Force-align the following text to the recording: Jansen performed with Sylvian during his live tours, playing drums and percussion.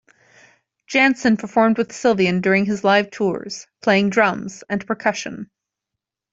Jansen 0.87 1.37
performed 1.37 1.77
with 1.77 1.89
Sylvian 1.91 2.41
during 2.41 2.65
his 2.65 2.83
live 2.83 3.11
tours, 3.11 3.67
playing 3.83 4.09
drums 4.09 4.63
and 4.67 4.83
percussion. 4.87 5.51